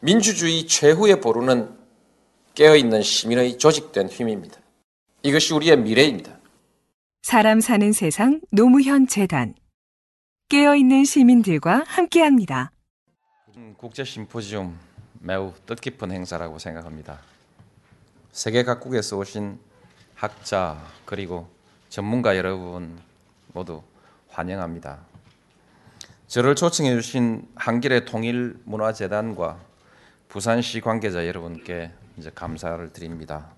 민주주의 0.00 0.66
최후의 0.66 1.20
보루는 1.20 1.74
깨어있는 2.54 3.02
시민의 3.02 3.58
조직된 3.58 4.08
힘입니다. 4.08 4.58
이것이 5.22 5.54
우리의 5.54 5.78
미래입니다. 5.78 6.38
사람 7.22 7.60
사는 7.60 7.92
세상 7.92 8.40
노무현 8.52 9.06
재단 9.06 9.54
깨어있는 10.48 11.04
시민들과 11.04 11.82
함께합니다. 11.86 12.70
국제 13.78 14.04
심포지움 14.04 14.78
매우 15.20 15.52
뜻깊은 15.66 16.12
행사라고 16.12 16.58
생각합니다. 16.58 17.18
세계 18.32 18.62
각국에서 18.64 19.16
오신 19.16 19.58
학자 20.14 20.78
그리고 21.04 21.48
전문가 21.88 22.36
여러분 22.36 22.98
모두 23.52 23.82
환영합니다. 24.28 24.98
저를 26.26 26.54
초청해 26.54 26.94
주신 26.94 27.48
한길의 27.54 28.04
통일문화재단과 28.04 29.58
부산시 30.28 30.80
관계자 30.80 31.26
여러분께 31.26 31.92
이제 32.16 32.30
감사를 32.34 32.92
드립니다. 32.92 33.50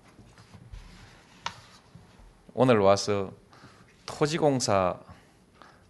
오늘 2.53 2.79
와서 2.79 3.31
토지공사 4.05 4.99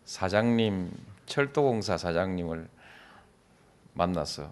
사장님, 0.06 0.92
철도공사 1.26 1.98
사장님을 1.98 2.68
만나서 3.94 4.52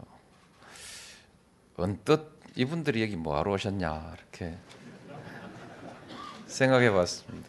언뜻 1.77 2.37
이분들이 2.55 3.01
여기 3.03 3.15
뭐하러 3.15 3.53
오셨냐 3.53 4.15
이렇게 4.17 4.57
생각해 6.47 6.91
봤습니다. 6.91 7.47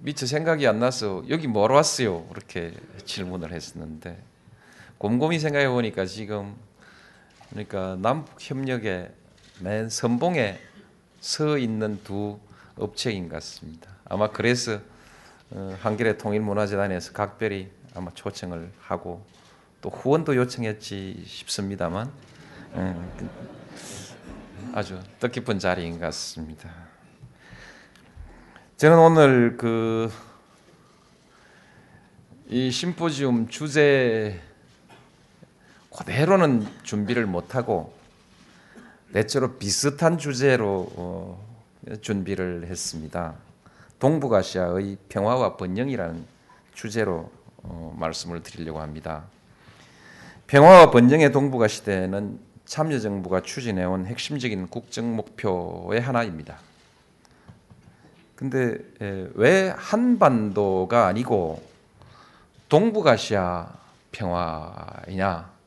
미처 0.00 0.26
생각이 0.26 0.66
안 0.66 0.78
나서 0.78 1.24
여기 1.28 1.48
뭐하러 1.48 1.74
왔어요? 1.74 2.26
이렇게 2.30 2.74
질문을 3.04 3.52
했었는데 3.52 4.22
곰곰이 4.98 5.38
생각해 5.38 5.68
보니까 5.68 6.04
지금 6.06 6.56
그러니까 7.50 7.96
남북 8.00 8.36
협력의 8.38 9.10
맨 9.60 9.88
선봉에 9.88 10.60
서 11.20 11.58
있는 11.58 12.00
두 12.04 12.38
업체인 12.76 13.28
것 13.28 13.36
같습니다. 13.36 13.90
아마 14.04 14.30
그래서 14.30 14.80
어, 15.50 15.76
한길의 15.80 16.18
통일문화재단에서 16.18 17.12
각별히 17.12 17.70
아마 17.94 18.10
초청을 18.14 18.70
하고 18.80 19.24
또 19.80 19.88
후원도 19.88 20.36
요청했지 20.36 21.22
싶습니다만 21.26 22.12
음, 22.74 23.30
아주 24.74 25.00
뜻깊은 25.20 25.58
자리인 25.58 25.94
것 25.94 26.06
같습니다. 26.06 26.70
저는 28.76 28.98
오늘 28.98 29.56
그 29.56 30.28
이 32.50 32.70
심포지움 32.70 33.46
주제 33.48 34.40
그대로는 35.96 36.66
준비를 36.82 37.26
못하고 37.26 37.92
대체로 39.12 39.56
비슷한 39.56 40.18
주제로 40.18 40.88
어, 40.96 41.48
준비를 42.02 42.66
했습니다. 42.66 43.34
동북아시아의 43.98 44.98
평화와 45.08 45.56
번영이라는 45.56 46.24
주제로 46.74 47.30
어, 47.62 47.94
말씀을 47.98 48.42
드리려고 48.42 48.80
합니다. 48.80 49.24
평화와 50.46 50.90
번영의 50.90 51.32
동북아 51.32 51.68
시대는 51.68 52.38
참여정부가 52.64 53.42
추진해온 53.42 54.06
핵심적인 54.06 54.68
국정 54.68 55.16
목표의 55.16 56.00
하나입니다. 56.00 56.58
근데 58.34 58.78
왜 59.34 59.74
한반도가 59.76 61.06
아니고 61.06 61.62
동북아시아 62.68 63.68
평화이냐 64.12 65.57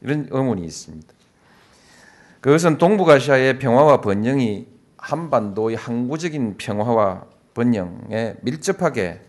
이런 0.00 0.28
의문이 0.30 0.64
있습니다. 0.64 1.12
그것은 2.40 2.78
동북아시아의 2.78 3.58
평화와 3.58 4.00
번영이 4.00 4.66
한반도의 4.96 5.76
항구적인 5.76 6.56
평화와 6.56 7.24
번영에 7.54 8.36
밀접하게 8.42 9.20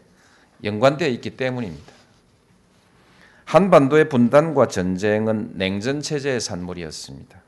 연관되어 0.64 1.08
있기 1.10 1.32
때문입니다. 1.32 1.92
한반도의 3.46 4.08
분단과 4.08 4.68
전쟁은 4.68 5.54
냉전 5.56 6.02
체제의 6.02 6.40
산물이었습니다. 6.40 7.42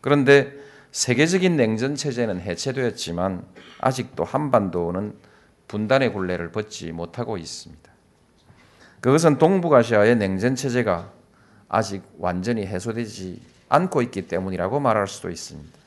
그런데 0.00 0.52
세계적인 0.92 1.56
냉전 1.56 1.96
체제는 1.96 2.40
해체되었지만 2.40 3.44
아직도 3.80 4.24
한반도는 4.24 5.14
분단의 5.68 6.12
굴레를 6.12 6.52
벗지 6.52 6.92
못하고 6.92 7.36
있습니다. 7.36 7.90
그것은 9.00 9.36
동북아시아의 9.38 10.16
냉전 10.16 10.54
체제가 10.54 11.10
아직 11.68 12.02
완전히 12.18 12.66
해소되지 12.66 13.40
않고 13.68 14.02
있기 14.02 14.28
때문이라고 14.28 14.80
말할 14.80 15.08
수도 15.08 15.30
있습니다. 15.30 15.78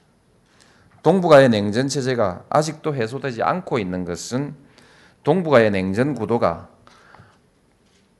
동북아의 1.03 1.49
냉전 1.49 1.87
체제가 1.87 2.43
아직도 2.49 2.95
해소되지 2.95 3.43
않고 3.43 3.79
있는 3.79 4.03
것은 4.03 4.55
동북아의 5.23 5.71
냉전 5.71 6.15
구도가 6.15 6.69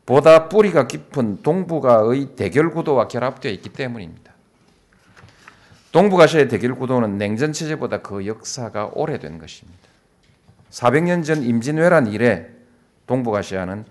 보다 0.05 0.47
뿌리가 0.47 0.87
깊은 0.87 1.41
동북아의 1.43 2.35
대결 2.37 2.71
구도와 2.71 3.09
결합되어 3.09 3.51
있기 3.51 3.69
때문입니다. 3.69 4.33
동북아시아의 5.91 6.47
대결 6.47 6.75
구도는 6.75 7.17
냉전 7.17 7.51
체제보다 7.51 8.01
그 8.01 8.25
역사가 8.25 8.91
오래된 8.93 9.39
것입니다. 9.39 9.79
400년 10.71 11.25
전 11.25 11.43
임진왜란 11.43 12.07
이래 12.07 12.47
동북아시아는 13.07 13.85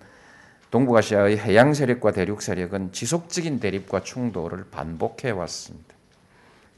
동북아시아의 0.70 1.38
해양 1.38 1.74
세력과 1.74 2.12
대륙 2.12 2.42
세력은 2.42 2.92
지속적인 2.92 3.60
대립과 3.60 4.02
충돌을 4.02 4.66
반복해 4.70 5.30
왔습니다. 5.30 5.94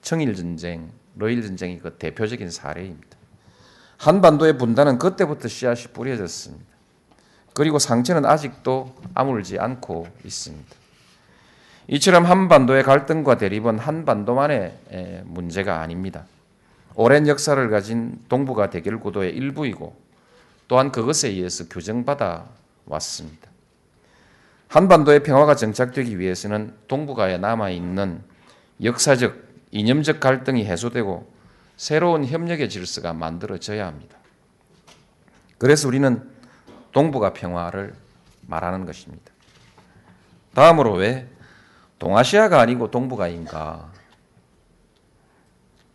청일 0.03 0.35
전쟁, 0.35 0.91
러일 1.17 1.43
전쟁이 1.43 1.79
그 1.79 1.97
대표적인 1.97 2.51
사례입니다. 2.51 3.17
한반도의 3.97 4.59
분단은 4.59 4.99
그때부터 4.99 5.49
씨앗이 5.49 5.93
뿌려졌습니다. 5.93 6.65
그리고 7.55 7.79
상처는 7.79 8.25
아직도 8.25 8.95
아물지 9.15 9.59
않고 9.59 10.07
있습니다. 10.25 10.77
이처럼 11.89 12.25
한반도의 12.27 12.85
갈등과 12.85 13.39
대립은 13.39 13.79
한반도만의 13.79 15.23
문제가 15.25 15.81
아닙니다. 15.81 16.27
오랜 16.95 17.27
역사를 17.27 17.69
가진 17.71 18.23
동북아 18.29 18.71
대결 18.71 19.01
구도의 19.01 19.35
일부이고 19.35 19.97
또한 20.69 20.93
그것에 20.93 21.29
의해서 21.29 21.69
교정받아 21.69 22.47
왔습니다. 22.87 23.48
한반도의 24.69 25.23
평화가 25.23 25.55
정착되기 25.55 26.19
위해서는 26.19 26.75
동북아에 26.89 27.39
남아 27.39 27.71
있는 27.71 28.23
역사적, 28.83 29.35
이념적 29.71 30.21
갈등이 30.21 30.65
해소되고 30.67 31.33
새로운 31.77 32.25
협력의 32.27 32.69
질서가 32.69 33.13
만들어져야 33.15 33.87
합니다. 33.87 34.19
그래서 35.57 35.89
우리는 35.89 36.23
동북아 36.93 37.33
평화를 37.33 37.95
말하는 38.43 38.85
것입니다. 38.85 39.33
다음으로 40.55 40.95
왜 40.95 41.29
동아시아가 41.99 42.61
아니고 42.61 42.91
동북아인가? 42.91 43.91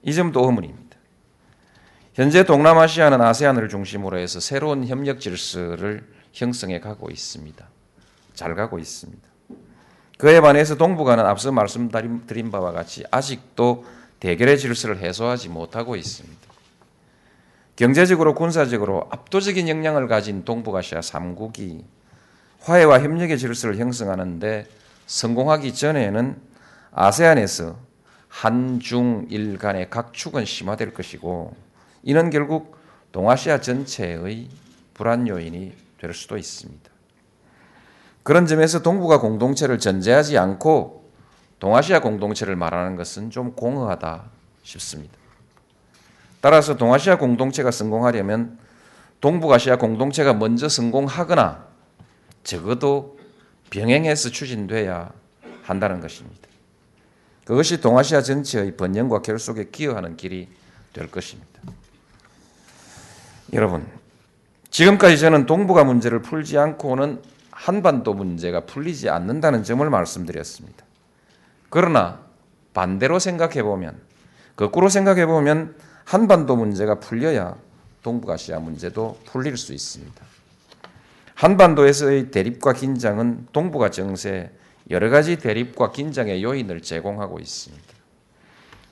이 0.03 0.13
점도 0.13 0.45
의문입니다. 0.45 0.97
현재 2.13 2.43
동남아시아는 2.43 3.21
아세안을 3.21 3.69
중심으로 3.69 4.17
해서 4.17 4.39
새로운 4.39 4.85
협력 4.85 5.19
질서를 5.19 6.07
형성해 6.31 6.79
가고 6.79 7.09
있습니다. 7.09 7.67
잘 8.33 8.55
가고 8.55 8.79
있습니다. 8.79 9.21
그에 10.17 10.41
반해서 10.41 10.75
동북아는 10.75 11.25
앞서 11.25 11.51
말씀드린 11.51 12.51
바와 12.51 12.71
같이 12.71 13.03
아직도 13.11 13.85
대결의 14.19 14.57
질서를 14.57 14.99
해소하지 14.99 15.49
못하고 15.49 15.95
있습니다. 15.95 16.39
경제적으로 17.75 18.35
군사적으로 18.35 19.07
압도적인 19.09 19.67
역량을 19.67 20.07
가진 20.07 20.45
동북아시아 20.45 20.99
3국이 20.99 21.83
화해와 22.61 23.01
협력의 23.01 23.37
질서를 23.37 23.77
형성하는데 23.77 24.67
성공하기 25.07 25.73
전에는 25.73 26.37
아세안에서 26.91 27.75
한중일 28.29 29.57
간의 29.57 29.89
각축은 29.89 30.45
심화될 30.45 30.93
것이고 30.93 31.55
이는 32.03 32.29
결국 32.29 32.77
동아시아 33.11 33.59
전체의 33.59 34.47
불안 34.93 35.27
요인이 35.27 35.73
될 35.99 36.13
수도 36.13 36.37
있습니다. 36.37 36.92
그런 38.23 38.47
점에서 38.47 38.81
동북아 38.81 39.19
공동체를 39.19 39.79
전제하지 39.79 40.37
않고 40.37 41.03
동아시아 41.59 41.99
공동체를 41.99 42.55
말하는 42.55 42.95
것은 42.95 43.29
좀 43.29 43.53
공허하다 43.53 44.23
싶습니다. 44.63 45.13
따라서 46.41 46.75
동아시아 46.75 47.17
공동체가 47.17 47.71
성공하려면 47.71 48.57
동북아시아 49.21 49.77
공동체가 49.77 50.33
먼저 50.33 50.67
성공하거나 50.67 51.65
적어도 52.43 53.17
병행해서 53.69 54.29
추진돼야 54.29 55.11
한다는 55.63 56.01
것입니다. 56.01 56.49
그것이 57.45 57.81
동아시아 57.81 58.21
전체의 58.21 58.75
번영과 58.75 59.21
결속에 59.21 59.69
기여하는 59.71 60.17
길이 60.17 60.47
될 60.91 61.09
것입니다. 61.09 61.49
여러분, 63.53 63.85
지금까지 64.69 65.17
저는 65.17 65.45
동북아 65.45 65.83
문제를 65.83 66.21
풀지 66.21 66.57
않고는 66.57 67.21
한반도 67.63 68.13
문제가 68.13 68.65
풀리지 68.65 69.09
않는다는 69.09 69.63
점을 69.63 69.89
말씀드렸습니다. 69.89 70.83
그러나 71.69 72.19
반대로 72.73 73.19
생각해 73.19 73.63
보면 73.63 74.01
거꾸로 74.57 74.89
생각해 74.89 75.25
보면 75.25 75.73
한반도 76.03 76.57
문제가 76.57 76.99
풀려야 76.99 77.55
동북아시아 78.01 78.59
문제도 78.59 79.17
풀릴 79.23 79.55
수 79.55 79.73
있습니다. 79.73 80.25
한반도에서의 81.35 82.31
대립과 82.31 82.73
긴장은 82.73 83.47
동북아 83.53 83.91
정세 83.91 84.51
여러 84.89 85.09
가지 85.09 85.37
대립과 85.37 85.93
긴장의 85.93 86.43
요인을 86.43 86.81
제공하고 86.81 87.39
있습니다. 87.39 87.93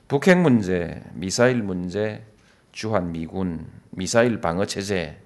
북핵 0.08 0.38
문제, 0.38 1.02
미사일 1.12 1.62
문제, 1.62 2.24
주한 2.72 3.12
미군, 3.12 3.66
미사일 3.90 4.40
방어 4.40 4.64
체제 4.64 5.21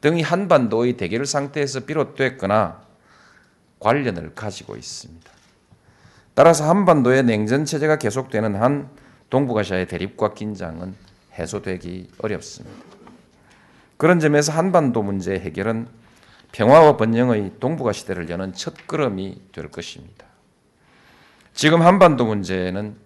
등이 0.00 0.22
한반도의 0.22 0.96
대결 0.96 1.26
상태에서 1.26 1.80
비롯됐거나 1.80 2.82
관련을 3.80 4.34
가지고 4.34 4.76
있습니다. 4.76 5.30
따라서 6.34 6.68
한반도의 6.68 7.24
냉전 7.24 7.64
체제가 7.64 7.96
계속되는 7.98 8.56
한 8.56 8.88
동북아시아의 9.30 9.88
대립과 9.88 10.34
긴장은 10.34 10.94
해소되기 11.34 12.10
어렵습니다. 12.18 12.84
그런 13.96 14.20
점에서 14.20 14.52
한반도 14.52 15.02
문제 15.02 15.38
해결은 15.38 15.86
평화와 16.52 16.96
번영의 16.96 17.54
동북아 17.60 17.92
시대를 17.92 18.28
여는 18.28 18.54
첫 18.54 18.86
걸음이 18.86 19.40
될 19.52 19.70
것입니다. 19.70 20.26
지금 21.52 21.82
한반도 21.82 22.24
문제는 22.24 22.96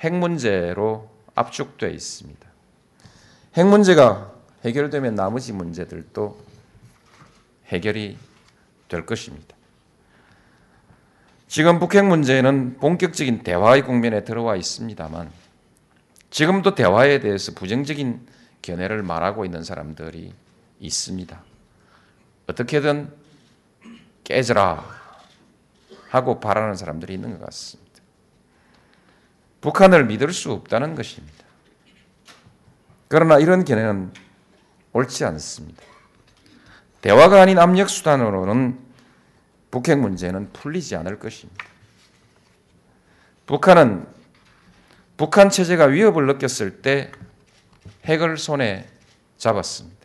핵 0.00 0.14
문제로 0.14 1.08
압축되어 1.34 1.90
있습니다. 1.90 2.48
핵 3.54 3.66
문제가 3.66 4.37
해결되면 4.64 5.14
나머지 5.14 5.52
문제들도 5.52 6.38
해결이 7.66 8.16
될 8.88 9.06
것입니다. 9.06 9.56
지금 11.46 11.78
북핵 11.78 12.04
문제는 12.04 12.78
본격적인 12.78 13.42
대화의 13.42 13.82
국면에 13.82 14.24
들어와 14.24 14.56
있습니다만 14.56 15.30
지금도 16.30 16.74
대화에 16.74 17.20
대해서 17.20 17.52
부정적인 17.52 18.26
견해를 18.60 19.02
말하고 19.02 19.44
있는 19.44 19.64
사람들이 19.64 20.32
있습니다. 20.80 21.42
어떻게든 22.48 23.10
깨져라 24.24 24.84
하고 26.10 26.40
바라는 26.40 26.76
사람들이 26.76 27.14
있는 27.14 27.38
것 27.38 27.44
같습니다. 27.46 27.88
북한을 29.60 30.06
믿을 30.06 30.32
수 30.32 30.52
없다는 30.52 30.94
것입니다. 30.94 31.44
그러나 33.08 33.38
이런 33.38 33.64
견해는 33.64 34.12
옳지 34.92 35.24
않습니다. 35.24 35.82
대화가 37.00 37.40
아닌 37.40 37.58
압력 37.58 37.88
수단으로는 37.88 38.78
북핵 39.70 39.98
문제는 39.98 40.52
풀리지 40.52 40.96
않을 40.96 41.18
것입니다. 41.18 41.64
북한은 43.46 44.06
북한 45.16 45.50
체제가 45.50 45.86
위협을 45.86 46.26
느꼈을 46.26 46.82
때 46.82 47.10
핵을 48.04 48.36
손에 48.36 48.88
잡았습니다. 49.36 49.96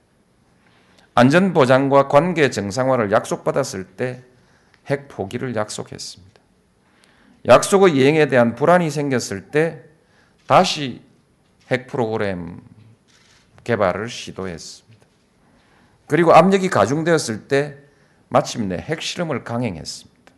안전 1.15 1.53
보장과 1.53 2.07
관계 2.07 2.50
정상화를 2.50 3.12
약속받았을 3.12 3.85
때 3.85 4.24
핵 4.89 5.07
포기를 5.07 5.56
약속했습니다. 5.56 6.41
약속의 7.47 7.95
이행에 7.95 8.27
대한 8.27 8.56
불안이 8.56 8.89
생겼을 8.89 9.50
때 9.50 9.83
다시 10.47 11.01
핵 11.71 11.88
프로그램 11.88 12.62
개발을 13.63 14.10
시도했습니다. 14.10 15.06
그리고 16.07 16.33
압력이 16.33 16.69
가중되었을 16.69 17.48
때 17.48 17.77
마침내 18.30 18.77
핵실험을 18.77 19.44
강행했습니다. 19.44 20.33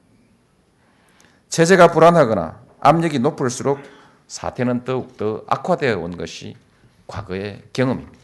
체제가 1.50 1.92
불안하거나 1.92 2.62
압력이 2.80 3.20
높을수록 3.20 3.80
사태는 4.28 4.84
더욱더 4.84 5.44
악화되어 5.48 5.98
온 6.00 6.18
것이 6.18 6.56
과거의 7.08 7.64
경험입니다. 7.74 8.18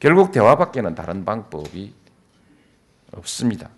결국 0.00 0.32
대화밖에는 0.32 0.94
다른 0.94 1.24
방법이 1.24 1.94
없습니다. 3.12 3.70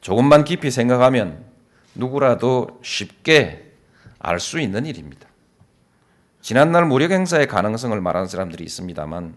조금만 0.00 0.44
깊이 0.44 0.70
생각하면 0.70 1.44
누구라도 1.94 2.80
쉽게 2.82 3.72
알 4.18 4.40
수 4.40 4.58
있는 4.58 4.86
일입니다. 4.86 5.28
지난날 6.44 6.84
무력 6.84 7.10
행사의 7.10 7.48
가능성을 7.48 7.98
말하는 8.02 8.28
사람들이 8.28 8.64
있습니다만 8.64 9.34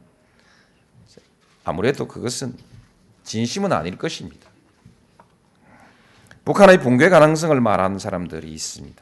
아무래도 1.64 2.06
그것은 2.06 2.54
진심은 3.24 3.72
아닐 3.72 3.98
것입니다. 3.98 4.50
북한의 6.44 6.82
붕괴 6.82 7.08
가능성을 7.08 7.62
말하는 7.62 7.98
사람들이 7.98 8.52
있습니다. 8.52 9.02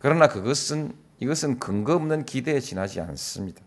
그러나 0.00 0.28
그것은 0.28 0.94
이것은 1.18 1.60
근거 1.60 1.94
없는 1.94 2.26
기대에 2.26 2.60
지나지 2.60 3.00
않습니다. 3.00 3.62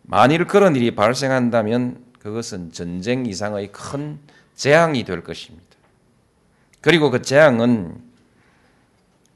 만일 0.00 0.46
그런 0.46 0.76
일이 0.76 0.94
발생한다면 0.94 2.06
그것은 2.20 2.72
전쟁 2.72 3.26
이상의 3.26 3.70
큰 3.70 4.18
재앙이 4.54 5.04
될 5.04 5.22
것입니다. 5.22 5.66
그리고 6.80 7.10
그 7.10 7.20
재앙은 7.20 8.00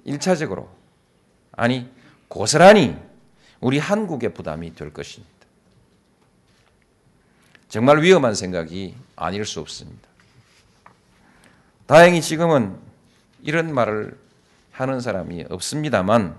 1차적으로 0.07 0.69
아니 1.53 2.01
고스란히 2.33 2.97
우리 3.61 3.79
한국의 3.79 4.33
부담이 4.33 4.75
될 4.75 4.91
것입니다. 4.91 5.31
정말 7.69 8.01
위험한 8.01 8.35
생각이 8.35 8.95
아닐 9.17 9.45
수 9.45 9.61
없습니다. 9.61 10.09
다행히 11.85 12.23
지금은 12.23 12.79
이런 13.43 13.75
말을 13.75 14.19
하는 14.71 15.01
사람이 15.01 15.45
없습니다만 15.51 16.35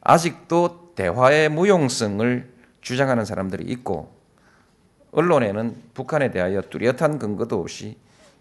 아직도 0.00 0.94
대화의 0.96 1.48
무용성을 1.48 2.52
주장하는 2.80 3.24
사람들이 3.24 3.70
있고 3.70 4.12
언론에는 5.12 5.80
북한에 5.94 6.32
대하여 6.32 6.60
뚜렷한 6.60 7.20
근거도 7.20 7.60
없이 7.60 7.96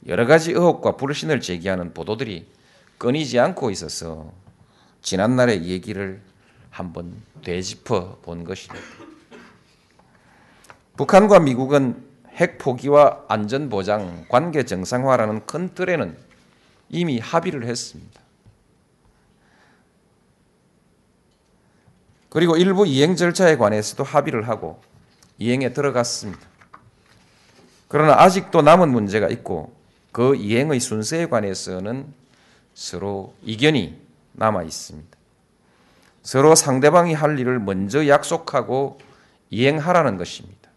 여러 0.08 0.26
가지 0.26 0.54
의혹과 0.54 0.98
불신을 0.98 1.40
제기하는 1.40 1.94
보도들이 1.94 2.48
끊이지 2.98 3.40
않고 3.40 3.70
있어서 3.70 4.34
지난날의 5.04 5.66
얘기를 5.66 6.33
한번 6.74 7.22
되짚어 7.44 8.18
본 8.24 8.44
것입니다. 8.44 8.84
북한과 10.98 11.40
미국은 11.40 12.04
핵 12.32 12.58
포기와 12.58 13.24
안전 13.28 13.70
보장, 13.70 14.26
관계 14.28 14.66
정상화라는 14.66 15.46
큰 15.46 15.74
틀에는 15.76 16.18
이미 16.90 17.20
합의를 17.20 17.66
했습니다. 17.66 18.20
그리고 22.30 22.58
일부 22.58 22.88
이행 22.88 23.16
절차에 23.16 23.58
관해서도 23.58 24.04
합의를 24.04 24.48
하고 24.48 24.82
이행에 25.38 25.74
들어갔습니다. 25.74 26.42
그러나 27.88 28.20
아직도 28.22 28.64
남은 28.64 28.90
문제가 28.90 29.28
있고 29.30 29.76
그 30.12 30.36
이행의 30.36 30.80
순서에 30.80 31.28
관해서는 31.28 32.12
서로 32.74 33.36
이견이 33.44 34.02
남아 34.32 34.64
있습니다. 34.64 35.23
서로 36.24 36.56
상대방이 36.56 37.14
할 37.14 37.38
일을 37.38 37.60
먼저 37.60 38.08
약속하고 38.08 38.98
이행하라는 39.50 40.18
것입니다. 40.18 40.70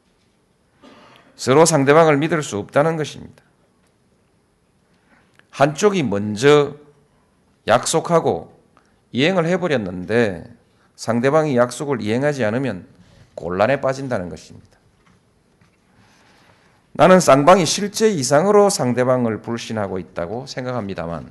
서로 1.36 1.64
상대방을 1.64 2.16
믿을 2.18 2.42
수 2.42 2.58
없다는 2.58 2.96
것입니다. 2.96 3.42
한쪽이 5.50 6.02
먼저 6.02 6.74
약속하고 7.66 8.54
이행을 9.12 9.46
해버렸는데 9.46 10.44
상대방이 10.96 11.56
약속을 11.56 12.02
이행하지 12.02 12.44
않으면 12.44 12.86
곤란에 13.34 13.80
빠진다는 13.80 14.28
것입니다. 14.28 14.76
나는 16.92 17.20
쌍방이 17.20 17.66
실제 17.66 18.08
이상으로 18.08 18.70
상대방을 18.70 19.42
불신하고 19.42 19.98
있다고 19.98 20.46
생각합니다만 20.46 21.30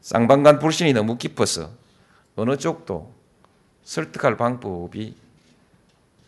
쌍방 0.00 0.42
간 0.42 0.58
불신이 0.58 0.92
너무 0.92 1.16
깊어서 1.16 1.70
어느 2.36 2.56
쪽도 2.56 3.12
설득할 3.84 4.36
방법이 4.36 5.14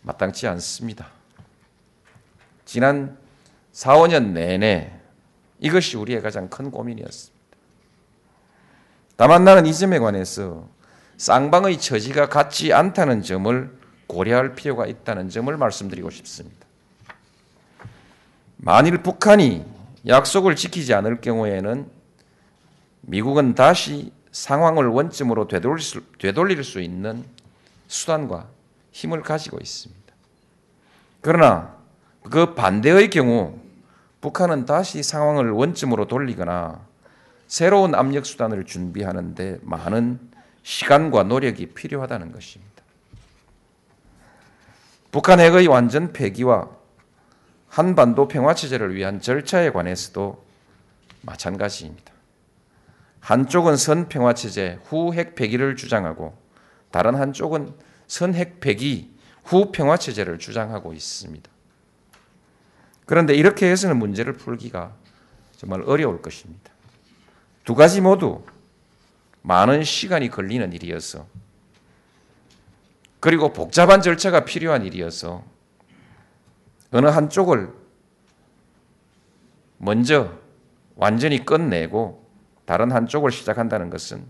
마땅치 0.02 0.46
않습니다. 0.46 1.08
지난 2.64 3.18
4, 3.72 3.94
5년 3.94 4.32
내내 4.32 4.92
이것이 5.58 5.96
우리의 5.96 6.22
가장 6.22 6.48
큰 6.48 6.70
고민이었습니다. 6.70 7.36
다만 9.16 9.44
나는 9.44 9.66
이 9.66 9.75
점에 9.75 9.98
관해서 9.98 10.68
쌍방의 11.16 11.80
처지가 11.80 12.28
같지 12.28 12.72
않다는 12.72 13.22
점을 13.22 13.78
고려할 14.06 14.54
필요가 14.54 14.86
있다는 14.86 15.30
점을 15.30 15.54
말씀드리고 15.56 16.10
싶습니다. 16.10 16.66
만일 18.58 19.02
북한이 19.02 19.64
약속을 20.06 20.54
지키지 20.56 20.94
않을 20.94 21.20
경우에는 21.20 21.90
미국은 23.02 23.54
다시 23.54 24.12
상황을 24.36 24.88
원점으로 24.88 25.48
되돌릴 25.48 25.82
수, 25.82 26.02
되돌릴 26.18 26.62
수 26.62 26.82
있는 26.82 27.24
수단과 27.88 28.48
힘을 28.92 29.22
가지고 29.22 29.58
있습니다. 29.58 30.12
그러나 31.22 31.74
그 32.22 32.54
반대의 32.54 33.08
경우 33.08 33.58
북한은 34.20 34.66
다시 34.66 35.02
상황을 35.02 35.50
원점으로 35.52 36.06
돌리거나 36.06 36.80
새로운 37.46 37.94
압력 37.94 38.26
수단을 38.26 38.64
준비하는데 38.64 39.60
많은 39.62 40.20
시간과 40.62 41.22
노력이 41.22 41.68
필요하다는 41.68 42.32
것입니다. 42.32 42.82
북한 45.12 45.40
핵의 45.40 45.66
완전 45.66 46.12
폐기와 46.12 46.68
한반도 47.68 48.28
평화 48.28 48.54
체제를 48.54 48.94
위한 48.94 49.20
절차에 49.20 49.70
관해서도 49.70 50.44
마찬가지입니다. 51.22 52.15
한쪽은 53.26 53.76
선 53.76 54.09
평화 54.09 54.35
체제 54.35 54.78
후 54.85 55.12
핵 55.12 55.35
폐기를 55.35 55.75
주장하고 55.75 56.38
다른 56.92 57.16
한쪽은 57.16 57.75
선핵 58.06 58.61
폐기 58.61 59.12
후 59.42 59.73
평화 59.73 59.97
체제를 59.97 60.38
주장하고 60.38 60.92
있습니다. 60.92 61.50
그런데 63.04 63.35
이렇게 63.35 63.68
해서는 63.68 63.97
문제를 63.97 64.35
풀기가 64.35 64.95
정말 65.56 65.83
어려울 65.83 66.23
것입니다. 66.23 66.71
두 67.64 67.75
가지 67.75 68.00
모두 68.00 68.45
많은 69.42 69.83
시간이 69.83 70.28
걸리는 70.28 70.73
일이어서 70.73 71.26
그리고 73.18 73.52
복잡한 73.52 74.02
절차가 74.02 74.45
필요한 74.45 74.85
일이어서 74.85 75.45
어느 76.92 77.09
한쪽을 77.09 77.75
먼저 79.78 80.33
완전히 80.95 81.45
끝내고 81.45 82.25
다른 82.66 82.92
한쪽을 82.92 83.30
시작한다는 83.30 83.88
것은 83.88 84.25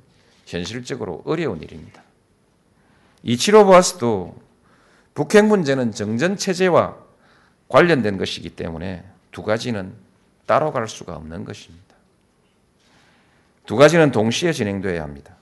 현실적으로 0.45 1.23
어려운 1.25 1.61
일입니다. 1.61 2.02
이치로 3.23 3.64
보아서도 3.64 4.40
북핵 5.14 5.47
문제는 5.47 5.93
정전 5.93 6.37
체제와 6.37 6.97
관련된 7.69 8.19
것이기 8.19 8.50
때문에 8.50 9.05
두 9.33 9.43
가지는 9.43 9.95
따로 10.47 10.73
갈 10.73 10.87
수가 10.87 11.16
없는 11.16 11.45
것입니다. 11.45 11.85
두 13.64 13.75
가지는 13.75 14.12
동시에 14.12 14.52
진행돼야 14.52 15.02
합니다. 15.02 15.35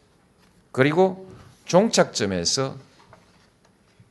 그리고 0.73 1.29
종착점에서 1.67 2.77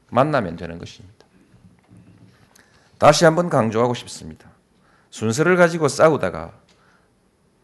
만나면 0.10 0.56
되는 0.56 0.78
것입니다. 0.78 1.25
다시 3.00 3.25
한번 3.25 3.50
강조하고 3.50 3.96
싶습니다. 3.96 4.50
순서를 5.10 5.56
가지고 5.56 5.88
싸우다가 5.88 6.54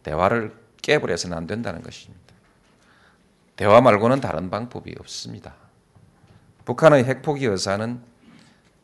대화를 0.03 0.53
깨버려서는 0.89 1.37
안 1.37 1.45
된다는 1.45 1.83
것입니다. 1.83 2.33
대화 3.55 3.79
말고는 3.79 4.21
다른 4.21 4.49
방법이 4.49 4.95
없습니다. 4.99 5.53
북한의 6.65 7.03
핵포기 7.03 7.45
의사는 7.45 8.01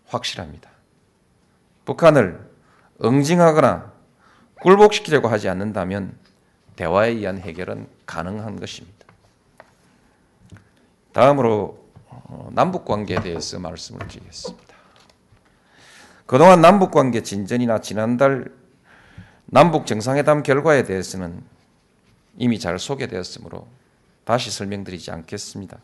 확실합니다. 0.05 0.69
북한을 1.85 2.47
응징하거나 3.03 3.91
굴복시키려고 4.61 5.27
하지 5.29 5.49
않는다면 5.49 6.15
대화에 6.75 7.09
의한 7.09 7.39
해결은 7.39 7.87
가능한 8.05 8.59
것입니다. 8.59 9.05
다음으로 11.13 11.83
어, 12.09 12.49
남북 12.51 12.85
관계에 12.85 13.19
대해서 13.21 13.59
말씀을 13.59 14.07
드리겠습니다. 14.07 14.75
그동안 16.27 16.61
남북 16.61 16.91
관계 16.91 17.23
진전이나 17.23 17.81
지난달 17.81 18.51
남북 19.45 19.87
정상회담 19.87 20.43
결과에 20.43 20.83
대해서는 20.83 21.54
이미 22.37 22.59
잘 22.59 22.79
소개되었으므로 22.79 23.67
다시 24.23 24.51
설명드리지 24.51 25.11
않겠습니다. 25.11 25.77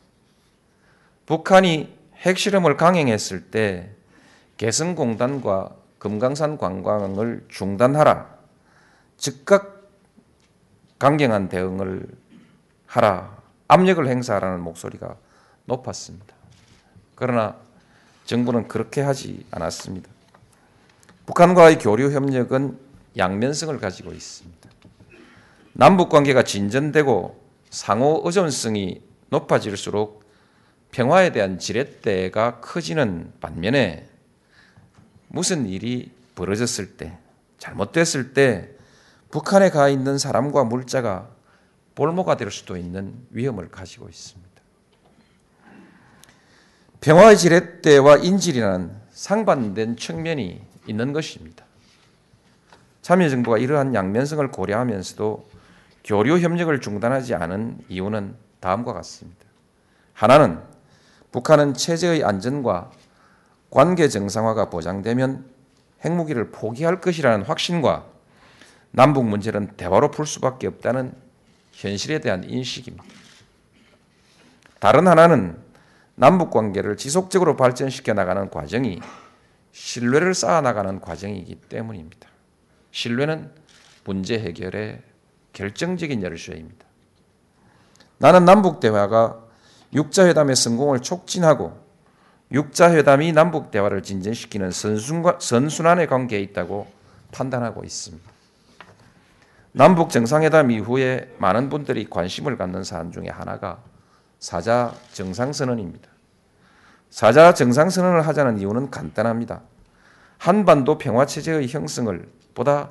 북한이 1.26 1.96
핵실험을 2.18 2.78
강행했을 2.78 3.52
때 3.52 3.90
개성공단과 4.58 5.76
금강산 6.00 6.58
관광을 6.58 7.46
중단하라. 7.50 8.28
즉각 9.18 9.82
강경한 11.00 11.50
대응을 11.50 12.08
하라. 12.88 13.38
압력을 13.68 14.06
행사하라는 14.08 14.60
목소리가 14.62 15.16
높았습니다. 15.66 16.36
그러나 17.16 17.56
정부는 18.26 18.68
그렇게 18.68 19.02
하지 19.02 19.46
않았습니다. 19.52 20.10
북한과의 21.26 21.80
교류 21.80 22.12
협력은 22.12 22.78
양면성을 23.18 23.80
가지고 23.80 24.12
있습니다. 24.12 24.71
남북 25.74 26.10
관계가 26.10 26.44
진전되고 26.44 27.42
상호 27.70 28.22
의존성이 28.26 29.02
높아질수록 29.30 30.24
평화에 30.92 31.32
대한 31.32 31.58
지렛대가 31.58 32.60
커지는 32.60 33.32
반면에 33.40 34.10
무슨 35.30 35.66
일이 35.66 36.12
벌어졌을 36.36 36.98
때, 36.98 37.18
잘못됐을 37.58 38.34
때 38.34 38.70
북한에 39.30 39.70
가 39.70 39.88
있는 39.88 40.18
사람과 40.18 40.66
물자가 40.66 41.30
볼모가 41.96 42.36
될 42.36 42.52
수도 42.52 42.76
있는 42.76 43.14
위험을 43.30 43.70
가지고 43.70 44.10
있습니다. 44.10 44.52
평화의 47.00 47.38
지렛대와 47.38 48.18
인질이라는 48.18 48.92
상반된 49.12 49.96
측면이 49.96 50.62
있는 50.88 51.14
것입니다. 51.14 51.66
참여정부가 53.02 53.58
이러한 53.58 53.96
양면성을 53.96 54.52
고려하면서도 54.52 55.51
교류 56.04 56.40
협력을 56.40 56.80
중단하지 56.82 57.36
않은 57.36 57.80
이유는 57.90 58.36
다음과 58.60 58.94
같습니다. 58.94 59.46
하나는 60.14 60.60
북한은 61.32 61.74
체제의 61.74 62.24
안전과 62.24 62.92
관계 63.70 64.08
정상화가 64.08 64.70
보장되면 64.70 65.46
핵무기를 66.04 66.52
포기할 66.52 67.00
것이라는 67.00 67.46
확신과 67.46 68.06
남북 68.92 69.26
문제는 69.26 69.78
대화로 69.78 70.12
풀 70.12 70.26
수밖에 70.26 70.68
없다는 70.68 71.14
현실에 71.72 72.20
대한 72.20 72.44
인식입니다. 72.44 73.04
다른 74.80 75.08
하나는 75.08 75.58
남북 76.16 76.52
관계를 76.52 76.98
지속적으로 76.98 77.56
발전시켜 77.56 78.14
나가는 78.14 78.50
과정이 78.50 79.00
신뢰를 79.72 80.34
쌓아 80.34 80.60
나가는 80.62 81.00
과정이기 81.00 81.56
때문입니다. 81.70 82.28
신뢰는 82.92 83.50
문제 84.04 84.38
해결의 84.38 85.02
결정적인 85.54 86.24
열쇠입니다. 86.24 86.86
나는 88.18 88.46
남북 88.46 88.80
대화가 88.80 89.40
육자 89.94 90.28
회담의 90.28 90.56
성공을 90.56 91.02
촉진하고 91.02 91.78
육자 92.52 92.94
회담이 92.94 93.32
남북 93.32 93.72
대화를 93.72 94.04
진전시키는 94.04 94.72
선순환의 94.72 96.08
관계에 96.08 96.40
있다고 96.42 96.88
판단하고 97.32 97.84
있습니다. 97.84 98.30
남북 99.74 100.10
정상회담 100.10 100.70
이후에 100.72 101.34
많은 101.38 101.70
분들이 101.70 102.10
관심을 102.10 102.58
갖는 102.58 102.84
사안 102.84 103.12
중에 103.12 103.30
하나가 103.30 103.82
사자 104.40 104.94
정상선언입니다. 105.14 106.10
사자 107.10 107.54
정상선언을 107.54 108.28
하자는 108.28 108.60
이유는 108.60 108.92
간단합니다. 108.92 109.62
한반도 110.38 110.98
평화체제의 110.98 111.68
형성을 111.70 112.30
보다 112.54 112.90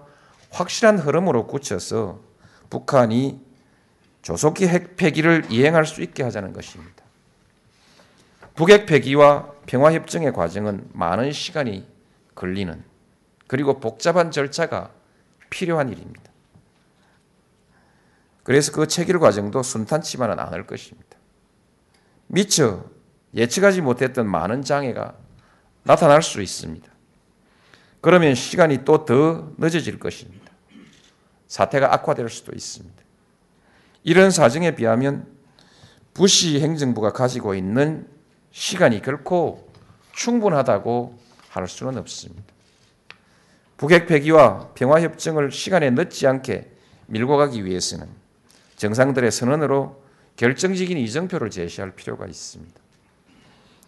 확실한 0.51 0.99
흐름으로 0.99 1.47
굳혀서 1.47 2.30
북한이 2.71 3.41
조속히 4.23 4.67
핵 4.67 4.97
폐기를 4.97 5.47
이행할 5.51 5.87
수 5.87 6.03
있게 6.03 6.23
하자는 6.23 6.53
것입니다. 6.53 7.05
북핵 8.55 8.87
폐기와 8.87 9.53
평화협정의 9.67 10.33
과정은 10.33 10.89
많은 10.93 11.33
시간이 11.33 11.87
걸리는 12.35 12.83
그리고 13.47 13.81
복잡한 13.81 14.31
절차가 14.31 14.91
필요한 15.49 15.89
일입니다. 15.89 16.31
그래서 18.43 18.73
그 18.73 18.87
체결 18.87 19.19
과정도 19.19 19.63
순탄치만은 19.63 20.39
않을 20.39 20.67
것입니다. 20.67 21.17
미처 22.27 22.85
예측하지 23.35 23.81
못했던 23.81 24.29
많은 24.29 24.63
장애가 24.63 25.15
나타날 25.83 26.23
수 26.23 26.43
있습니다. 26.43 26.89
그러면 28.01 28.35
시간이 28.35 28.85
또 28.85 29.05
더 29.05 29.53
늦어질 29.59 29.99
것입니다. 29.99 30.50
사태가 31.51 31.93
악화될 31.93 32.29
수도 32.29 32.53
있습니다. 32.55 33.03
이런 34.05 34.31
사정에 34.31 34.77
비하면 34.77 35.27
부시 36.15 36.61
행정부가 36.61 37.13
가지고 37.13 37.57
있는 37.57 38.07
시간이 38.53 39.03
결코 39.03 39.69
충분하다고 40.15 41.19
할 41.49 41.67
수는 41.67 41.99
없습니다. 41.99 42.45
북핵 43.77 44.07
폐기와 44.07 44.69
평화협정을 44.75 45.51
시간에 45.51 45.91
늦지 45.91 46.29
않게 46.29 46.71
밀고 47.07 47.37
가기 47.37 47.65
위해서는 47.65 48.07
정상들의 48.77 49.31
선언으로 49.33 50.01
결정적인 50.37 50.97
이정표를 50.99 51.51
제시할 51.51 51.97
필요가 51.97 52.27
있습니다. 52.27 52.81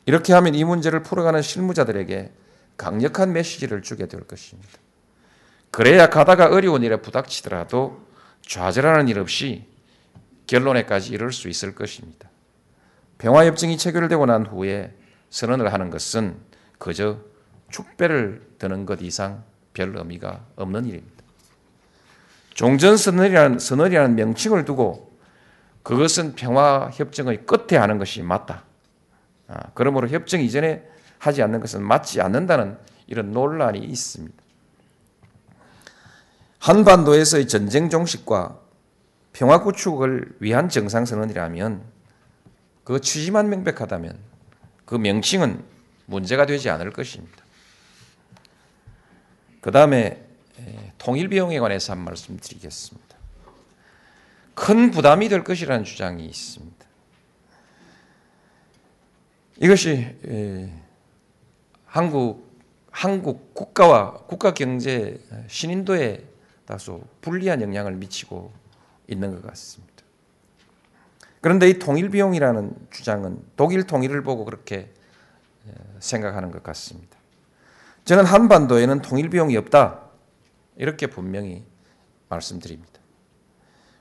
이렇게 0.07 0.33
하면 0.33 0.57
이 0.57 0.64
문제를 0.64 1.04
풀어가는 1.04 1.40
실무자들에게 1.42 2.33
강력한 2.76 3.33
메시지를 3.33 3.83
주게 3.83 4.07
될 4.09 4.23
것입니다. 4.23 4.83
그래야 5.73 6.11
가다가 6.11 6.49
어려운 6.49 6.83
일에 6.83 6.97
부닥치더라도 6.97 8.07
좌절하는 8.43 9.09
일 9.09 9.19
없이 9.19 9.67
결론에까지 10.47 11.14
이를 11.14 11.33
수 11.33 11.49
있을 11.49 11.75
것입니다. 11.75 12.29
평화협정이 13.17 13.79
체결되고 13.79 14.26
난 14.26 14.45
후에 14.45 14.95
선언을 15.31 15.73
하는 15.73 15.88
것은 15.88 16.37
그저 16.79 17.19
축배를 17.71 18.43
드는 18.59 18.85
것 18.85 19.00
이상 19.00 19.45
별 19.73 19.97
의미가 19.97 20.45
없는 20.57 20.85
일입니다. 20.85 21.25
종전선언이라는 22.52 23.59
선언이라는 23.59 24.14
명칭을 24.14 24.67
두고 24.67 25.17
그것은 25.83 26.35
평화 26.35 26.91
협정의 26.93 27.47
끝에 27.47 27.79
하는 27.79 27.97
것이 27.97 28.23
맞다. 28.23 28.64
아, 29.49 29.71
그러므로 29.73 30.07
협정 30.09 30.43
이전에 30.43 30.87
하지 31.19 31.43
않는 31.43 31.61
것은 31.61 31.83
맞지 31.83 32.21
않는다는 32.21 32.76
이런 33.07 33.33
논란이 33.33 33.79
있습니다. 33.79 34.41
한반도에서의 36.62 37.49
전쟁 37.49 37.90
종식과 37.90 38.57
평화 39.33 39.62
구축을 39.62 40.37
위한 40.38 40.69
정상선언이라면 40.69 41.83
그 42.85 43.00
취지만 43.00 43.49
명백하다면 43.49 44.16
그 44.85 44.95
명칭은 44.95 45.64
문제가 46.07 46.47
되지 46.47 46.71
않을 46.71 46.92
것입니다. 46.92 47.42
그 49.61 49.73
다음에 49.73 50.25
통일 50.99 51.28
비용에 51.28 51.59
관해서 51.59 51.95
한 51.95 52.04
말씀 52.04 52.37
드리겠습니다. 52.37 53.16
큰 54.54 54.92
부담이 54.92 55.28
될 55.31 55.42
것이라는 55.42 55.83
주장이 55.83 56.25
있습니다. 56.26 56.87
이것이 59.61 60.16
한국 61.87 62.52
한국 62.92 63.52
국가와 63.52 64.12
국가 64.28 64.54
경제 64.54 65.19
신인도에 65.49 66.31
다소 66.73 67.02
불리한 67.21 67.61
영향을 67.61 67.93
미치고 67.97 68.50
있는 69.07 69.35
것 69.35 69.47
같습니다. 69.49 69.93
그런데 71.43 71.69
이 71.69 71.79
통일 71.79 72.09
비용이라는 72.09 72.88
주장은 72.91 73.43
독일 73.57 73.87
통일을 73.87 74.23
보고 74.23 74.47
그렇게 74.47 74.91
생각하는 75.99 76.50
것 76.50 76.62
같습니다. 76.62 77.19
저는 78.07 78.25
한반도에는 78.25 79.02
통일 79.02 79.29
비용이 79.29 79.55
없다. 79.59 80.00
이렇게 80.76 81.09
분명히 81.09 81.62
말씀드립니다. 82.31 83.00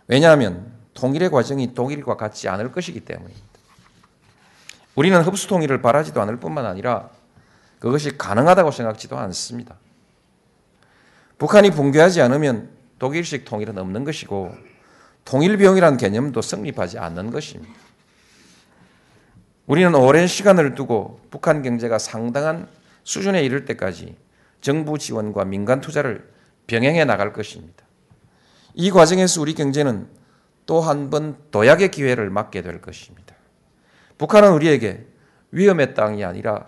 왜냐하면 0.07 0.71
통일의 0.93 1.29
과정이 1.29 1.73
독일과 1.73 2.15
같지 2.15 2.47
않을 2.47 2.71
것이기 2.71 3.01
때문입니다. 3.01 3.45
우리는 4.95 5.21
흡수 5.21 5.49
통일을 5.49 5.81
바라지도 5.81 6.21
않을 6.21 6.37
뿐만 6.37 6.65
아니라 6.65 7.09
그것이 7.79 8.17
가능하다고 8.17 8.71
생각지도 8.71 9.17
않습니다. 9.17 9.75
북한이 11.41 11.71
붕괴하지 11.71 12.21
않으면 12.21 12.69
독일식 12.99 13.45
통일은 13.45 13.75
없는 13.79 14.03
것이고 14.03 14.53
통일 15.25 15.57
비용이라는 15.57 15.97
개념도 15.97 16.39
성립하지 16.39 16.99
않는 16.99 17.31
것입니다. 17.31 17.73
우리는 19.65 19.95
오랜 19.95 20.27
시간을 20.27 20.75
두고 20.75 21.19
북한 21.31 21.63
경제가 21.63 21.97
상당한 21.97 22.67
수준에 23.03 23.43
이를 23.43 23.65
때까지 23.65 24.15
정부 24.61 24.99
지원과 24.99 25.45
민간 25.45 25.81
투자를 25.81 26.31
병행해 26.67 27.05
나갈 27.05 27.33
것입니다. 27.33 27.85
이 28.75 28.91
과정에서 28.91 29.41
우리 29.41 29.55
경제는 29.55 30.07
또 30.67 30.81
한 30.81 31.09
번 31.09 31.37
도약의 31.49 31.89
기회를 31.89 32.29
맞게 32.29 32.61
될 32.61 32.81
것입니다. 32.81 33.33
북한은 34.19 34.53
우리에게 34.53 35.07
위험의 35.49 35.95
땅이 35.95 36.23
아니라 36.23 36.67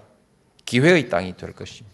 기회의 0.65 1.09
땅이 1.09 1.37
될 1.37 1.53
것입니다. 1.53 1.92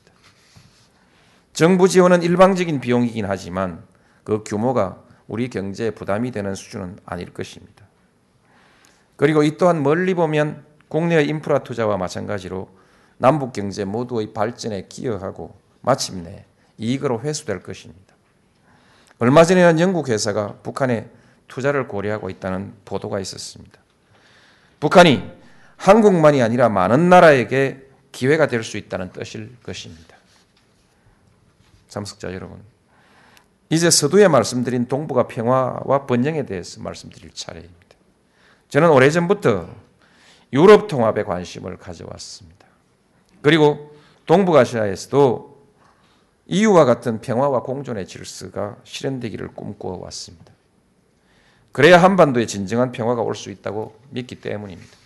정부 1.60 1.89
지원은 1.89 2.24
일방적인 2.24 2.80
비용이긴 2.80 3.25
하지만 3.25 3.84
그 4.24 4.46
규모가 4.46 5.04
우리 5.28 5.50
경제에 5.50 5.92
부담이 5.92 6.32
되는 6.32 6.56
수준은 6.56 7.00
아닐 7.06 7.34
것입니다. 7.34 7.86
그리고 9.18 9.44
이 9.44 9.58
또한 9.58 9.84
멀리 9.84 10.13
보면 10.13 10.63
국내의 10.88 11.28
인프라 11.28 11.60
투자와 11.60 11.98
마찬가지로 11.98 12.70
남북 13.18 13.51
경제 13.51 13.84
모두의 13.84 14.32
발전에 14.32 14.86
기여하고 14.88 15.54
마침내 15.82 16.46
이익으로 16.78 17.20
회수될 17.20 17.62
것입니다. 17.62 18.16
얼마 19.18 19.44
전에는 19.44 19.82
영국 19.82 20.08
회사가 20.08 20.60
북한에 20.63 21.10
투자를 21.50 21.89
고려하고 21.89 22.30
있다는 22.30 22.72
보도가 22.86 23.20
있었습니다. 23.20 23.82
북한이 24.79 25.29
한국만이 25.75 26.42
아니라 26.42 26.70
많은 26.70 27.10
나라에게 27.10 27.86
기회가 28.14 28.48
될 28.48 28.64
수 28.64 28.77
있다는 28.77 29.12
뜻일 29.12 29.57
것입니다. 29.62 30.19
참석자 31.90 32.34
여러분, 32.34 32.62
이제 33.70 33.90
서두에 33.90 34.28
말씀드린 34.30 34.88
동북아 34.88 35.28
평화와 35.28 36.06
번영에 36.08 36.46
대해서 36.46 36.82
말씀드릴 36.82 37.32
차례입니다. 37.34 37.78
저는 38.70 38.90
오래전부터 38.92 39.68
유럽 40.54 40.88
통합에 40.88 41.24
관심을 41.24 41.78
가져왔습니다. 41.78 42.66
그리고 43.42 43.96
동북아시아에서도 44.25 45.60
이유와 46.48 46.86
같은 46.86 47.22
평화와 47.22 47.62
공존의 47.62 48.08
질서가 48.08 48.78
실현되기를 48.84 49.50
꿈꾸어 49.50 49.98
왔습니다. 50.04 50.52
그래야 51.72 52.02
한반도에 52.02 52.48
진정한 52.48 52.92
평화가 52.92 53.22
올 53.22 53.36
수 53.36 53.52
있다고 53.52 53.96
믿기 54.10 54.36
때문입니다. 54.36 54.98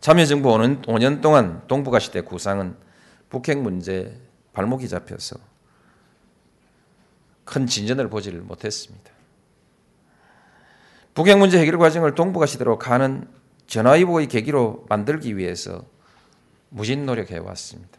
참여정부 0.00 0.48
5년 0.50 1.20
동안 1.22 1.62
동북아 1.66 1.98
시대 1.98 2.20
구상은 2.20 2.76
북핵 3.30 3.58
문제 3.58 4.14
발목이 4.52 4.88
잡혀서 4.88 5.36
큰 7.44 7.66
진전을 7.66 8.08
보지를 8.08 8.40
못했습니다. 8.40 9.10
북핵 11.14 11.38
문제 11.38 11.58
해결 11.58 11.78
과정을 11.78 12.14
동북아 12.14 12.46
시대로 12.46 12.78
가는 12.78 13.28
전화위복의 13.66 14.28
계기로 14.28 14.86
만들기 14.88 15.36
위해서 15.36 15.84
무진 16.68 17.06
노력해 17.06 17.38
왔습니다. 17.38 17.98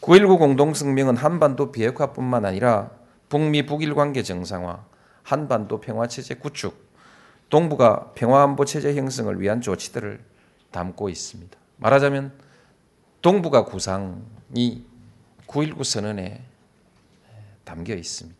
9.19 0.00 0.38
공동성명은 0.38 1.16
한반도 1.16 1.72
비핵화뿐만 1.72 2.44
아니라 2.44 2.90
북미 3.28 3.66
북일 3.66 3.94
관계 3.94 4.22
정상화, 4.22 4.84
한반도 5.22 5.80
평화체제 5.80 6.36
구축, 6.36 6.88
동북아 7.50 8.12
평화안보 8.14 8.64
체제 8.64 8.94
형성을 8.94 9.38
위한 9.40 9.60
조치들을 9.60 10.24
담고 10.70 11.08
있습니다. 11.08 11.58
말하자면 11.76 12.32
동북아 13.20 13.64
구상이 13.64 14.84
9.19 15.46 15.84
선언에 15.84 16.42
담겨 17.64 17.94
있습니다. 17.94 18.38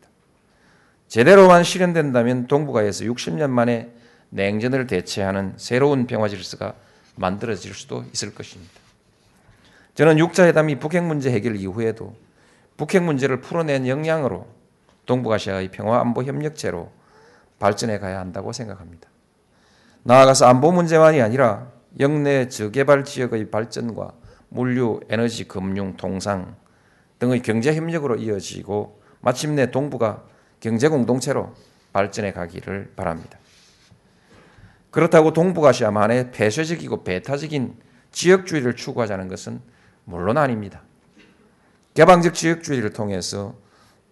제대로만 1.07 1.63
실현된다면 1.63 2.47
동북아에서 2.47 3.05
60년 3.05 3.49
만에 3.49 3.91
냉전을 4.29 4.87
대체하는 4.87 5.53
새로운 5.57 6.07
평화 6.07 6.29
질서가 6.29 6.75
만들어질 7.15 7.73
수도 7.73 8.05
있을 8.13 8.33
것입니다. 8.33 8.73
저는 9.95 10.15
6자 10.17 10.45
회담이 10.45 10.79
북핵 10.79 11.03
문제 11.03 11.31
해결 11.31 11.57
이후에도 11.57 12.15
북핵 12.77 13.03
문제를 13.03 13.41
풀어낸 13.41 13.87
역량으로 13.87 14.47
동북아시아의 15.05 15.71
평화 15.71 15.99
안보 15.99 16.23
협력체로 16.23 16.91
발전해 17.57 17.99
가야 17.99 18.19
한다고 18.19 18.53
생각합니다. 18.53 19.09
나아가서 20.03 20.45
안보 20.45 20.71
문제만이 20.71 21.21
아니라 21.21 21.67
영내 21.99 22.47
저개발 22.47 23.03
지역의 23.03 23.51
발전과 23.51 24.13
물류, 24.49 24.99
에너지, 25.09 25.47
금융, 25.47 25.95
통상 25.95 26.55
등의 27.19 27.41
경제 27.41 27.73
협력으로 27.73 28.15
이어지고 28.15 29.01
마침내 29.21 29.71
동북아 29.71 30.23
경제 30.59 30.87
공동체로 30.87 31.53
발전해 31.93 32.31
가기를 32.31 32.93
바랍니다. 32.95 33.37
그렇다고 34.91 35.33
동북아시아만의 35.33 36.31
폐쇄적이고 36.31 37.03
배타적인 37.03 37.75
지역주의를 38.11 38.75
추구하자는 38.75 39.27
것은 39.27 39.61
물론 40.05 40.37
아닙니다. 40.37 40.81
개방적 41.93 42.33
지역주의를 42.33 42.93
통해서 42.93 43.55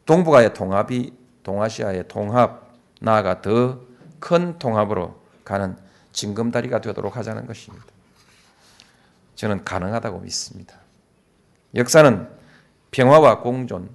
동북아의 0.06 0.54
통합이 0.54 1.14
동아시아의 1.44 2.08
통합, 2.08 2.74
나아가 3.00 3.42
더 3.42 3.88
큰 4.20 4.58
통합으로 4.58 5.20
가는 5.44 5.78
징검다리가 6.12 6.82
되도록 6.82 7.16
하자는 7.18 7.46
것입니다. 7.46 7.86
저는 9.38 9.64
가능하다고 9.64 10.20
믿습니다. 10.22 10.80
역사는 11.76 12.28
평화와 12.92 13.42
공존, 13.42 13.90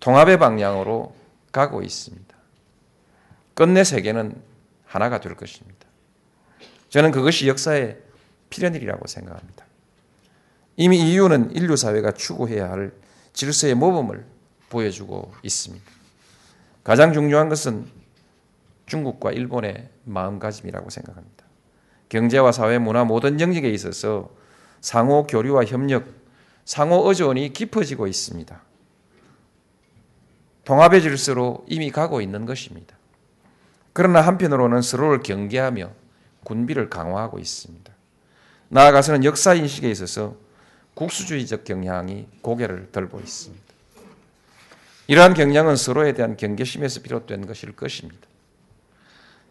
통합의 0.00 0.38
방향으로 0.38 1.14
가고 1.52 1.82
있습니다. 1.82 2.34
끝내 3.54 3.84
세계는 3.84 4.34
하나가 4.86 5.20
될 5.20 5.36
것입니다. 5.36 5.86
저는 6.88 7.10
그것이 7.10 7.46
역사의 7.46 7.98
필연이라고 8.48 9.06
생각합니다. 9.06 9.66
이미 10.76 11.12
EU는 11.12 11.54
인류 11.54 11.76
사회가 11.76 12.12
추구해야 12.12 12.70
할 12.70 12.92
질서의 13.34 13.74
모범을 13.74 14.24
보여주고 14.70 15.34
있습니다. 15.42 15.84
가장 16.82 17.12
중요한 17.12 17.50
것은 17.50 17.86
중국과 18.86 19.32
일본의 19.32 19.90
마음가짐이라고 20.04 20.88
생각합니다. 20.88 21.41
경제와 22.12 22.52
사회, 22.52 22.76
문화 22.76 23.04
모든 23.04 23.40
영역에 23.40 23.70
있어서 23.70 24.28
상호 24.82 25.26
교류와 25.26 25.64
협력, 25.64 26.04
상호 26.66 27.08
의존이 27.08 27.54
깊어지고 27.54 28.06
있습니다. 28.06 28.60
통합의 30.66 31.00
질서로 31.00 31.64
이미 31.66 31.90
가고 31.90 32.20
있는 32.20 32.44
것입니다. 32.44 32.94
그러나 33.94 34.20
한편으로는 34.20 34.82
서로를 34.82 35.22
경계하며 35.22 35.90
군비를 36.44 36.90
강화하고 36.90 37.38
있습니다. 37.38 37.90
나아가서는 38.68 39.24
역사 39.24 39.54
인식에 39.54 39.90
있어서 39.90 40.36
국수주의적 40.92 41.64
경향이 41.64 42.28
고개를 42.42 42.92
들고 42.92 43.20
있습니다. 43.20 43.64
이러한 45.06 45.32
경향은 45.32 45.76
서로에 45.76 46.12
대한 46.12 46.36
경계심에서 46.36 47.00
비롯된 47.00 47.46
것일 47.46 47.72
것입니다. 47.72 48.28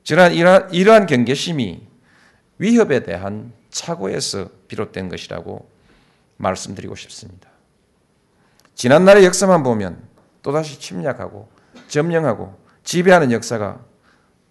지난 0.03 0.31
이러한, 0.33 1.07
경계심이 1.07 1.89
위협에 2.61 3.01
대한 3.01 3.53
착오에서 3.71 4.49
비롯된 4.67 5.09
것이라고 5.09 5.67
말씀드리고 6.37 6.95
싶습니다. 6.95 7.49
지난날의 8.75 9.25
역사만 9.25 9.63
보면 9.63 9.99
또다시 10.43 10.79
침략하고 10.79 11.49
점령하고 11.87 12.55
지배하는 12.83 13.31
역사가 13.31 13.83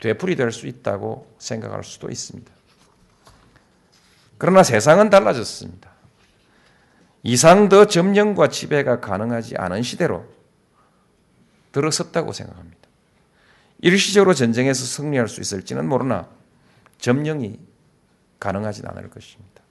되풀이될 0.00 0.50
수 0.50 0.66
있다고 0.66 1.32
생각할 1.38 1.84
수도 1.84 2.10
있습니다. 2.10 2.50
그러나 4.38 4.64
세상은 4.64 5.08
달라졌습니다. 5.08 5.88
이상 7.22 7.68
더 7.68 7.84
점령과 7.84 8.48
지배가 8.48 8.98
가능하지 8.98 9.56
않은 9.56 9.82
시대로 9.82 10.24
들어섰다고 11.70 12.32
생각합니다. 12.32 12.76
일시적으로 13.82 14.34
전쟁에서 14.34 14.84
승리할 14.84 15.28
수 15.28 15.40
있을지는 15.40 15.88
모르나 15.88 16.28
점령이 16.98 17.69
가능하진 18.40 18.86
않을 18.86 19.10
것입니다. 19.10 19.62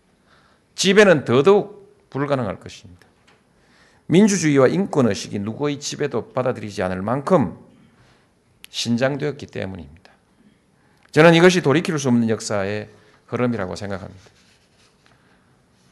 지배는 0.75 1.25
더더욱 1.25 2.07
불가능할 2.09 2.59
것입니다. 2.59 3.07
민주주의와 4.05 4.67
인권의식이 4.67 5.39
누구의 5.39 5.79
지배도 5.79 6.29
받아들이지 6.29 6.81
않을 6.83 7.01
만큼 7.01 7.57
신장되었기 8.69 9.47
때문입니다. 9.47 10.11
저는 11.11 11.33
이것이 11.33 11.61
돌이킬 11.61 11.97
수 11.99 12.07
없는 12.07 12.29
역사의 12.29 12.89
흐름이라고 13.27 13.75
생각합니다. 13.75 14.23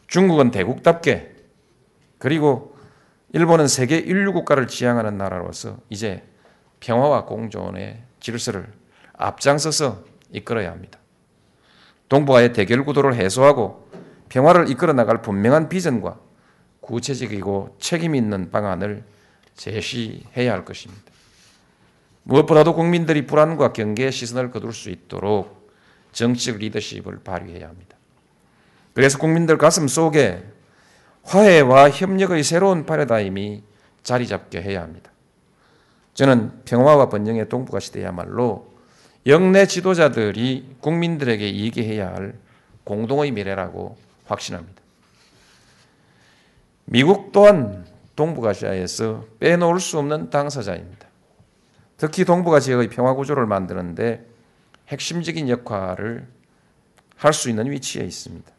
중국은 0.08 0.52
대국답게 0.52 1.36
그리고 2.18 2.78
일본은 3.34 3.68
세계 3.68 3.98
인류 3.98 4.34
국가를 4.34 4.68
지향하는 4.68 5.18
나라로서 5.18 5.78
이제 5.90 6.24
평화와 6.80 7.26
공존의 7.26 8.02
질서를 8.20 8.72
앞장서서 9.14 10.04
이끌어야 10.32 10.72
합니다. 10.72 11.00
동북아의 12.10 12.54
대결 12.54 12.86
구도를 12.86 13.16
해소하고 13.16 13.90
평화를 14.30 14.70
이끌어 14.70 14.94
나갈 14.94 15.22
분명한 15.22 15.70
비전과 15.70 16.20
구체적이고 16.82 17.76
책임 17.80 18.16
있는 18.16 18.52
방안을 18.52 19.04
제시해야 19.56 20.54
할 20.54 20.64
것입니다. 20.64 21.04
무엇보다도 22.24 22.76
국민들이 22.76 23.26
불안과 23.26 23.74
경계의 23.74 24.12
시선을 24.12 24.52
거둘 24.52 24.74
수 24.74 24.90
있도록 24.90 25.70
정치적 26.12 26.58
리더십을 26.58 27.20
발휘해야 27.24 27.68
합니다. 27.68 27.98
그래서 28.94 29.18
국민들 29.18 29.58
가슴 29.58 29.88
속에 29.88 30.44
화해와 31.24 31.90
협력의 31.90 32.44
새로운 32.44 32.86
파라다임이 32.86 33.64
자리 34.02 34.28
잡게 34.28 34.62
해야 34.62 34.82
합니다. 34.82 35.12
저는 36.14 36.64
평화와 36.66 37.10
번영의 37.10 37.50
동북아 37.50 37.80
시대야말로 37.80 38.77
영내 39.28 39.68
지도자들이 39.68 40.78
국민들에게 40.80 41.56
얘기해야 41.56 42.14
할 42.14 42.34
공동의 42.86 43.32
미래라고 43.32 43.98
확신합니다. 44.26 44.82
미국 46.86 47.34
또한 47.34 47.86
동북아시아에서 48.16 49.26
빼놓을 49.40 49.82
수 49.82 50.00
없는 50.00 50.30
당사자입니다. 50.30 51.08
특히 51.98 52.24
동북아 52.24 52.62
지역의 52.62 52.90
평화 52.90 53.14
구조를 53.14 53.46
만드는데 53.46 54.26
핵심적인 54.88 55.50
역할을 55.50 56.28
할 57.18 57.34
수 57.34 57.50
있는 57.50 57.70
위치에 57.70 58.04
있습니다. 58.04 58.50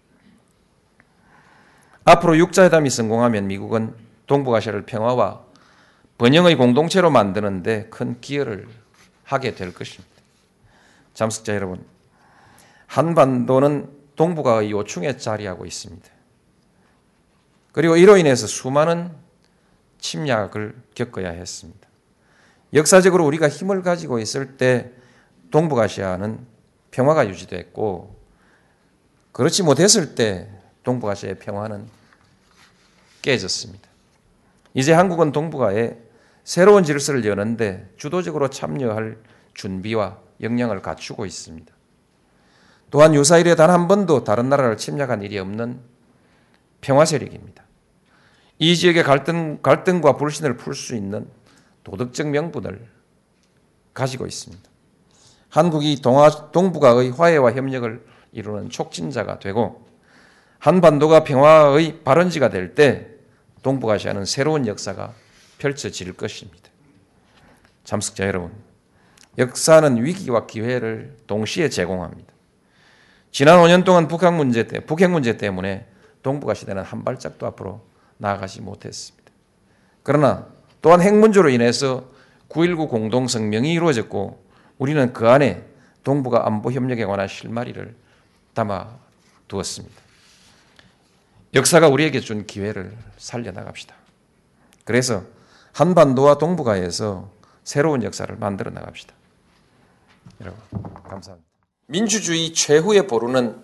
앞으로 2.04 2.36
육자회담이 2.38 2.90
성공하면 2.90 3.46
미국은 3.46 3.94
동북아시아를 4.26 4.82
평화와 4.82 5.44
번영의 6.18 6.56
공동체로 6.56 7.10
만드는데 7.10 7.86
큰 7.90 8.20
기여를 8.20 8.66
하게 9.24 9.54
될 9.54 9.72
것입니다. 9.72 10.17
잠식자 11.18 11.52
여러분, 11.52 11.84
한반도는 12.86 13.90
동북아의 14.14 14.70
요충에 14.70 15.16
자리하고 15.16 15.66
있습니다. 15.66 16.08
그리고 17.72 17.96
이로 17.96 18.16
인해서 18.16 18.46
수많은 18.46 19.10
침략을 19.98 20.80
겪어야 20.94 21.30
했습니다. 21.30 21.88
역사적으로 22.72 23.26
우리가 23.26 23.48
힘을 23.48 23.82
가지고 23.82 24.20
있을 24.20 24.58
때 24.58 24.92
동북아시아는 25.50 26.38
평화가 26.92 27.28
유지됐고 27.28 28.16
그렇지 29.32 29.64
못했을 29.64 30.14
때 30.14 30.48
동북아시아의 30.84 31.40
평화는 31.40 31.88
깨졌습니다. 33.22 33.88
이제 34.72 34.92
한국은 34.92 35.32
동북아에 35.32 35.98
새로운 36.44 36.84
질서를 36.84 37.24
여는데 37.24 37.92
주도적으로 37.96 38.50
참여할 38.50 39.18
준비와 39.54 40.27
역량을 40.40 40.82
갖추고 40.82 41.26
있습니다. 41.26 41.72
또한 42.90 43.14
유사일에 43.14 43.54
단 43.54 43.70
한 43.70 43.86
번도 43.88 44.24
다른 44.24 44.48
나라를 44.48 44.76
침략한 44.76 45.22
일이 45.22 45.38
없는 45.38 45.80
평화 46.80 47.04
세력입니다. 47.04 47.64
이 48.58 48.76
지역의 48.76 49.02
갈등, 49.04 49.58
갈등과 49.62 50.16
불신을 50.16 50.56
풀 50.56 50.74
수 50.74 50.94
있는 50.94 51.28
도덕적 51.84 52.28
명분을 52.28 52.86
가지고 53.94 54.26
있습니다. 54.26 54.62
한국이 55.50 56.00
동아, 56.02 56.28
동북아의 56.28 57.10
화해와 57.12 57.52
협력을 57.52 58.04
이루는 58.32 58.70
촉진자가 58.70 59.38
되고 59.38 59.86
한반도가 60.58 61.24
평화의 61.24 62.02
발원지가 62.04 62.48
될 62.50 62.74
때 62.74 63.08
동북아시아는 63.62 64.24
새로운 64.24 64.66
역사가 64.66 65.14
펼쳐질 65.58 66.12
것입니다. 66.12 66.70
참석자 67.84 68.26
여러분, 68.26 68.52
역사는 69.38 70.04
위기와 70.04 70.46
기회를 70.46 71.16
동시에 71.28 71.68
제공합니다. 71.68 72.32
지난 73.30 73.58
5년 73.60 73.84
동안 73.84 74.08
북한 74.08 74.36
문제 74.36 74.66
때, 74.66 74.80
북핵 74.80 75.10
문제 75.10 75.36
때문에 75.36 75.86
동북아 76.22 76.54
시대는 76.54 76.82
한 76.82 77.04
발짝도 77.04 77.46
앞으로 77.46 77.80
나아가지 78.16 78.60
못했습니다. 78.60 79.30
그러나 80.02 80.46
또한 80.82 81.00
핵 81.00 81.14
문제로 81.14 81.48
인해서 81.48 82.10
9.19 82.48 82.88
공동성명이 82.88 83.72
이루어졌고 83.72 84.44
우리는 84.78 85.12
그 85.12 85.28
안에 85.28 85.64
동북아 86.02 86.46
안보 86.46 86.72
협력에 86.72 87.04
관한 87.04 87.28
실마리를 87.28 87.94
담아 88.54 88.88
두었습니다. 89.46 89.94
역사가 91.54 91.88
우리에게 91.88 92.20
준 92.20 92.46
기회를 92.46 92.96
살려나갑시다. 93.18 93.94
그래서 94.84 95.22
한반도와 95.72 96.38
동북아에서 96.38 97.30
새로운 97.62 98.02
역사를 98.02 98.34
만들어 98.36 98.70
나갑시다. 98.70 99.17
여러분, 100.40 100.60
감사합니다. 101.02 101.48
민주주의 101.86 102.52
최후의 102.52 103.06
보루는 103.06 103.62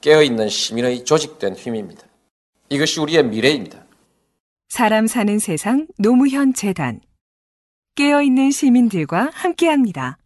깨어있는 0.00 0.48
시민의 0.48 1.04
조직된 1.04 1.54
힘입니다. 1.54 2.02
이것이 2.68 3.00
우리의 3.00 3.24
미래입니다. 3.24 3.84
사람 4.68 5.06
사는 5.06 5.38
세상 5.38 5.86
노무현 5.98 6.52
재단 6.52 7.00
깨어있는 7.94 8.50
시민들과 8.50 9.30
함께합니다. 9.32 10.18